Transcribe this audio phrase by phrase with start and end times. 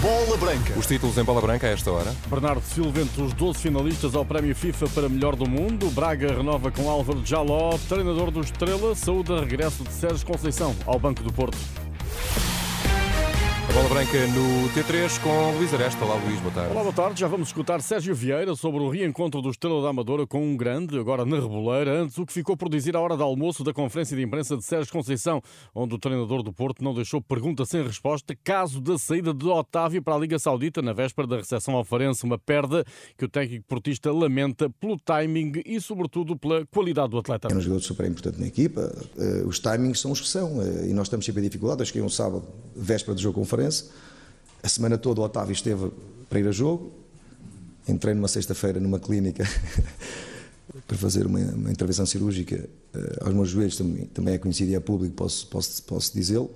[0.00, 0.76] Bola Branca.
[0.76, 2.12] Os títulos em bola branca a esta hora.
[2.26, 5.88] Bernardo Silva entre os 12 finalistas ao Prémio FIFA para melhor do mundo.
[5.92, 8.96] Braga renova com Álvaro Jaló, treinador do Estrela.
[8.96, 11.56] Saúde regresso de Sérgio Conceição ao Banco do Porto.
[13.72, 16.04] Bola branca no T3 com Luís Aresta.
[16.04, 16.72] Olá, Luís, boa tarde.
[16.72, 17.18] Olá, boa tarde.
[17.18, 20.98] Já vamos escutar Sérgio Vieira sobre o reencontro do Estrela da Amadora com um grande,
[20.98, 22.02] agora na Reboleira.
[22.02, 24.62] Antes, o que ficou por dizer à hora do almoço da conferência de imprensa de
[24.62, 25.40] Sérgio Conceição,
[25.74, 30.02] onde o treinador do Porto não deixou pergunta sem resposta, caso da saída de Otávio
[30.02, 32.84] para a Liga Saudita na véspera da recepção ao Farense, uma perda
[33.16, 37.48] que o técnico portista lamenta pelo timing e, sobretudo, pela qualidade do atleta.
[37.50, 38.92] É um jogador super importante na equipa.
[39.16, 41.80] Uh, os timings são os que são uh, e nós estamos sempre em dificuldade.
[41.80, 42.44] Acho que é um sábado,
[42.76, 43.61] véspera do jogo conferência.
[44.62, 45.90] A semana toda o Otávio esteve
[46.28, 46.92] para ir a jogo.
[47.88, 49.44] Entrei numa sexta-feira numa clínica
[50.86, 54.74] para fazer uma, uma intervenção cirúrgica uh, aos meus joelhos, também, também é conhecido e
[54.74, 56.50] é público, posso, posso, posso dizê-lo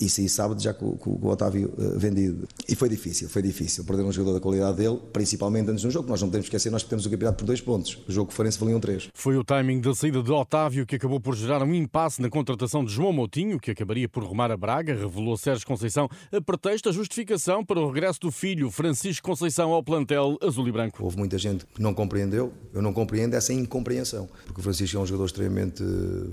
[0.00, 2.46] e saí sábado já com, com, com o Otávio uh, vendido.
[2.68, 5.90] E foi difícil, foi difícil perder um jogador da qualidade dele, principalmente antes de um
[5.90, 6.08] jogo.
[6.08, 7.98] Nós não podemos esquecer, nós perdemos o campeonato por dois pontos.
[8.08, 9.08] O jogo que Farense valiam três.
[9.14, 12.84] Foi o timing da saída de Otávio que acabou por gerar um impasse na contratação
[12.84, 16.92] de João Moutinho, que acabaria por rumar a Braga, revelou Sérgio Conceição, a pretexto a
[16.92, 21.02] justificação para o regresso do filho Francisco Conceição ao plantel azul e branco.
[21.02, 25.00] Houve muita gente que não compreendeu, eu não compreendo essa incompreensão, porque o Francisco é
[25.00, 25.82] um jogador extremamente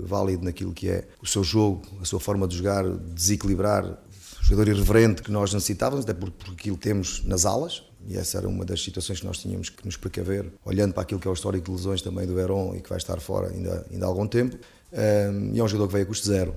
[0.02, 2.84] válido naquilo que é o seu jogo, a sua forma de jogar,
[3.40, 3.98] desequilibrar,
[4.42, 8.48] jogador irreverente que nós necessitávamos, até por, por aquilo temos nas alas, e essa era
[8.48, 11.34] uma das situações que nós tínhamos que nos precaver, olhando para aquilo que é o
[11.34, 14.26] histórico de lesões também do Verón e que vai estar fora ainda, ainda há algum
[14.26, 14.56] tempo.
[14.92, 16.54] Um, e é um jogador que veio a custo zero,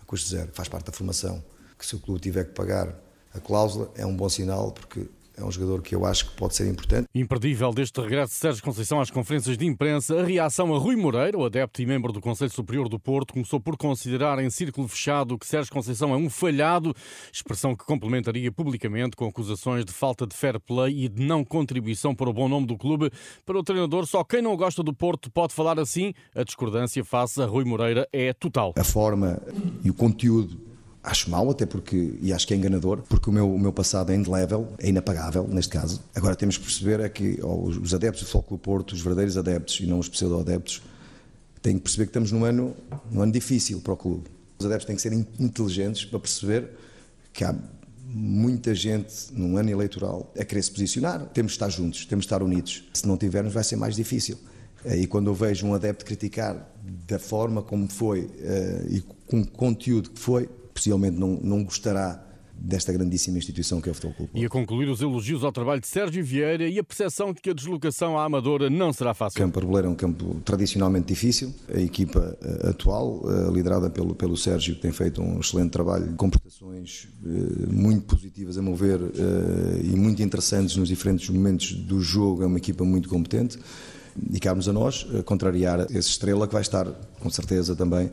[0.00, 1.42] a custo zero, faz parte da formação.
[1.78, 2.94] Que se o clube tiver que pagar
[3.32, 5.06] a cláusula, é um bom sinal, porque
[5.40, 7.08] é um jogador que eu acho que pode ser importante.
[7.14, 11.38] Imperdível deste regresso de Sérgio Conceição às conferências de imprensa, a reação a Rui Moreira,
[11.38, 15.38] o adepto e membro do Conselho Superior do Porto, começou por considerar em círculo fechado
[15.38, 16.94] que Sérgio Conceição é um falhado,
[17.32, 22.14] expressão que complementaria publicamente com acusações de falta de fair play e de não contribuição
[22.14, 23.10] para o bom nome do clube.
[23.44, 26.12] Para o treinador, só quem não gosta do Porto pode falar assim.
[26.34, 28.74] A discordância face a Rui Moreira é total.
[28.76, 29.40] A forma
[29.84, 30.69] e o conteúdo
[31.02, 34.12] Acho mal, até porque, e acho que é enganador, porque o meu, o meu passado
[34.12, 36.02] é indelével, é inapagável, neste caso.
[36.14, 39.80] Agora temos que perceber é que oh, os adeptos do Futebol Porto, os verdadeiros adeptos
[39.80, 40.82] e não os pseudo-adeptos,
[41.62, 42.76] têm que perceber que estamos num ano,
[43.10, 44.24] num ano difícil para o clube.
[44.58, 46.68] Os adeptos têm que ser inteligentes para perceber
[47.32, 47.54] que há
[48.04, 51.24] muita gente num ano eleitoral a querer se posicionar.
[51.32, 52.84] Temos de estar juntos, temos de estar unidos.
[52.92, 54.36] Se não tivermos, vai ser mais difícil.
[54.84, 56.70] E quando eu vejo um adepto criticar
[57.06, 60.48] da forma como foi eh, e com o conteúdo que foi,
[60.80, 62.24] possivelmente não, não gostará
[62.62, 64.32] desta grandíssima instituição que é o Futebol Clube.
[64.34, 67.50] E a concluir os elogios ao trabalho de Sérgio Vieira e a percepção de que
[67.50, 69.40] a deslocação à Amadora não será fácil.
[69.40, 71.54] O campo Arboleiro é um campo tradicionalmente difícil.
[71.74, 76.28] A equipa eh, atual, eh, liderada pelo, pelo Sérgio, tem feito um excelente trabalho, com
[76.28, 79.00] prestações eh, muito positivas a mover
[79.82, 82.42] e muito interessantes nos diferentes momentos do jogo.
[82.42, 83.58] É uma equipa muito competente.
[84.32, 86.84] E cabe-nos a nós contrariar esse estrela que vai estar,
[87.20, 88.10] com certeza, também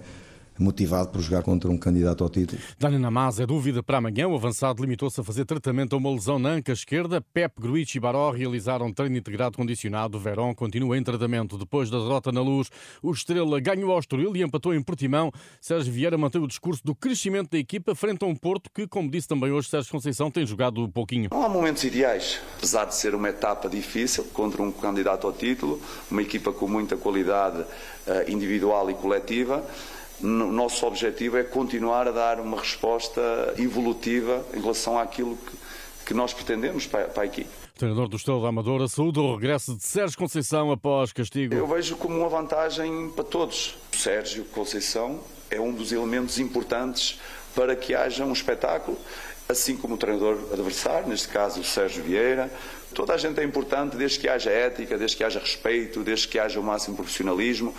[0.60, 2.62] motivado por jogar contra um candidato ao título.
[2.80, 4.28] Dani Namaz é dúvida para amanhã.
[4.28, 7.22] O avançado limitou-se a fazer tratamento a uma lesão na anca esquerda.
[7.22, 10.20] Pep, Gruitch e Baró realizaram treino integrado condicionado.
[10.20, 11.58] Verón continua em tratamento.
[11.58, 12.70] Depois da derrota na luz,
[13.02, 15.32] o Estrela ganhou ao Estoril e empatou em Portimão.
[15.62, 19.10] Sérgio Vieira manteve o discurso do crescimento da equipa frente a um Porto que, como
[19.10, 21.30] disse também hoje Sérgio Conceição, tem jogado pouquinho.
[21.32, 25.82] Não há momentos ideais, apesar de ser uma etapa difícil contra um candidato ao título,
[26.10, 27.64] uma equipa com muita qualidade
[28.08, 29.64] eh, individual e coletiva
[30.22, 33.22] o nosso objetivo é continuar a dar uma resposta
[33.58, 35.58] evolutiva em relação àquilo que,
[36.08, 37.50] que nós pretendemos para, para a equipe.
[37.78, 41.54] Treinador do Estrela da Amadora saúde o regresso de Sérgio Conceição após castigo.
[41.54, 43.76] Eu vejo como uma vantagem para todos.
[43.94, 45.20] O Sérgio Conceição
[45.52, 47.20] é um dos elementos importantes
[47.54, 48.98] para que haja um espetáculo,
[49.48, 52.52] assim como o treinador adversário, neste caso o Sérgio Vieira,
[52.94, 56.40] Toda a gente é importante desde que haja ética, desde que haja respeito, desde que
[56.40, 57.74] haja o máximo profissionalismo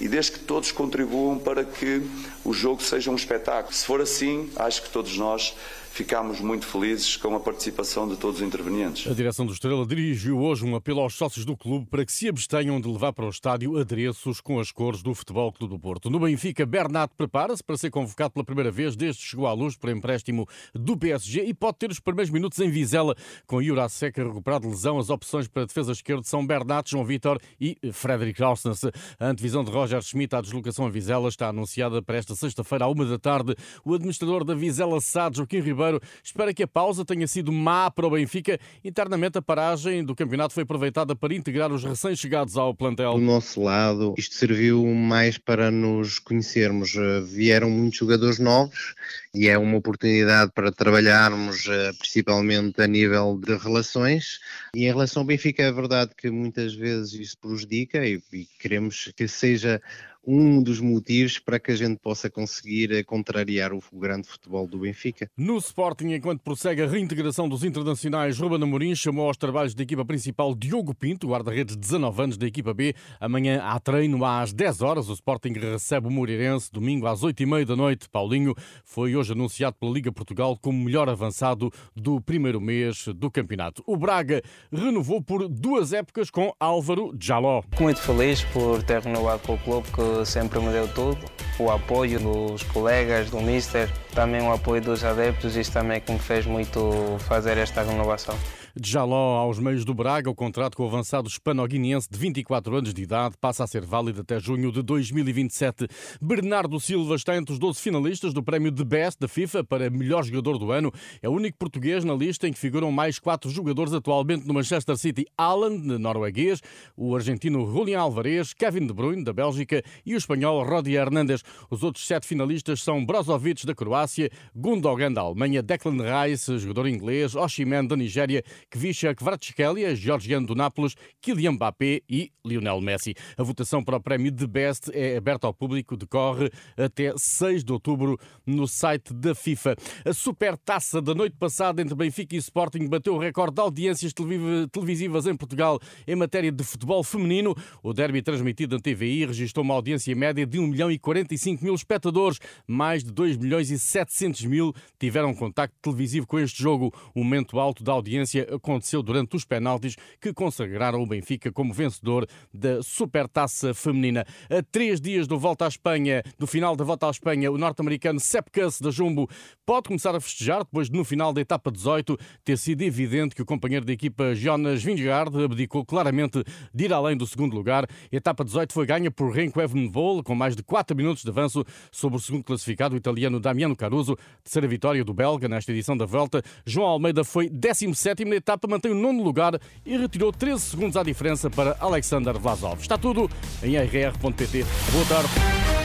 [0.00, 2.02] e desde que todos contribuam para que
[2.44, 3.74] o jogo seja um espetáculo.
[3.74, 5.54] Se for assim, acho que todos nós
[5.94, 9.08] ficámos muito felizes com a participação de todos os intervenientes.
[9.08, 12.28] A direção do Estrela dirigiu hoje um apelo aos sócios do clube para que se
[12.28, 16.10] abstenham de levar para o estádio adereços com as cores do Futebol Clube do Porto.
[16.10, 19.76] No Benfica, Bernat prepara-se para ser convocado pela primeira vez desde que chegou à luz
[19.76, 23.14] por empréstimo do PSG e pode ter os primeiros minutos em Vizela
[23.46, 24.98] com Yura Seca recuperado de lesão.
[24.98, 28.84] As opções para a defesa esquerda são Bernat, João Vitor e Frederic Rosnes.
[29.18, 32.88] A antevisão de Roger Schmidt à deslocação a Vizela está anunciada para esta sexta-feira à
[32.88, 33.54] uma da tarde.
[33.84, 37.90] O administrador da Vizela SAD, Joaquim Ribeiro, Ribeiro espera que a pausa tenha sido má
[37.90, 38.58] para o Benfica.
[38.84, 43.14] Internamente, a paragem do campeonato foi aproveitada para integrar os recém-chegados ao plantel.
[43.14, 46.94] Do nosso lado, isto serviu mais para nos conhecermos.
[46.96, 48.94] Eh, vieram muitos jogadores novos
[49.34, 54.33] e é uma oportunidade para trabalharmos eh, principalmente a nível de relações.
[54.74, 59.12] E em relação ao Benfica, é verdade que muitas vezes isso prejudica e, e queremos
[59.16, 59.80] que seja
[60.26, 64.78] um dos motivos para que a gente possa conseguir eh, contrariar o grande futebol do
[64.78, 65.30] Benfica.
[65.36, 70.04] No Sporting, enquanto prossegue a reintegração dos internacionais, Ruben Amorim chamou aos trabalhos da equipa
[70.04, 72.94] principal Diogo Pinto, guarda-redes de 19 anos da equipa B.
[73.20, 75.08] Amanhã há treino às 10 horas.
[75.08, 78.08] O Sporting recebe o Moreirense, domingo às 8 e meia da noite.
[78.08, 78.54] Paulinho
[78.84, 83.82] foi hoje anunciado pela Liga Portugal como melhor avançado do primeiro mês do campeonato.
[83.86, 84.42] O Braga
[84.72, 87.62] renovou por duas épocas com Álvaro Jaló.
[87.80, 91.18] Muito feliz por ter renovado com o clube que sempre me deu tudo.
[91.58, 96.12] O apoio dos colegas, do Mister, também o apoio dos adeptos, isso também é que
[96.12, 98.36] me fez muito fazer esta renovação.
[98.76, 102.92] De Jaló aos meios do Braga, o contrato com o avançado hispano-guineense de 24 anos
[102.92, 105.86] de idade passa a ser válido até junho de 2027.
[106.20, 110.24] Bernardo Silva está entre os 12 finalistas do prémio de Best da FIFA para melhor
[110.24, 110.90] jogador do ano.
[111.22, 114.96] É o único português na lista em que figuram mais quatro jogadores atualmente no Manchester
[114.96, 115.24] City.
[115.38, 116.60] Alan, norueguês,
[116.96, 121.42] o argentino Julián Alvarez, Kevin De Bruyne, da Bélgica, e o espanhol Rodi Hernández.
[121.70, 127.36] Os outros sete finalistas são Brozovic, da Croácia, Gundogan, da Alemanha, Declan Rice, jogador inglês,
[127.36, 128.42] Oshiman, da Nigéria
[128.74, 133.14] Kvisha Kvaratskhelia, georgiano do Nápoles, Kylian Mbappé e Lionel Messi.
[133.38, 137.72] A votação para o prémio de Best é aberta ao público, decorre até 6 de
[137.72, 139.76] outubro no site da FIFA.
[140.04, 145.28] A supertaça da noite passada entre Benfica e Sporting bateu o recorde de audiências televisivas
[145.28, 147.54] em Portugal em matéria de futebol feminino.
[147.80, 151.76] O derby transmitido na TVI registrou uma audiência média de 1 milhão e 45 mil
[151.76, 152.40] espectadores.
[152.66, 156.92] Mais de 2 milhões e 700 mil tiveram contacto televisivo com este jogo.
[157.14, 162.26] O momento alto da audiência aconteceu durante os penaltis que consagraram o Benfica como vencedor
[162.52, 164.26] da Supertaça Feminina.
[164.48, 168.18] A três dias do volta à Espanha, do final da volta à Espanha, o norte-americano
[168.18, 169.28] Sepp Kuss da Jumbo
[169.66, 173.42] pode começar a festejar depois de no final da etapa 18 ter sido evidente que
[173.42, 177.84] o companheiro da equipa Jonas Vingegaard abdicou claramente de ir além do segundo lugar.
[177.84, 181.64] A etapa 18 foi ganha por Renko Evenepoel com mais de 4 minutos de avanço
[181.92, 184.16] sobre o segundo classificado, o italiano Damiano Caruso.
[184.42, 186.42] Terceira vitória do belga nesta edição da volta.
[186.64, 191.02] João Almeida foi 17 na etapa, mantém o nono lugar e retirou 13 segundos à
[191.02, 192.80] diferença para Alexander Vlasov.
[192.80, 193.30] Está tudo
[193.62, 194.64] em rr.pt.
[194.92, 195.83] Boa tarde.